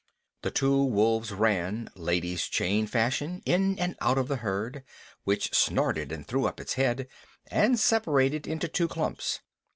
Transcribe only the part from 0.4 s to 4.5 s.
The two wolves ran, ladies' chain fashion, in and out of the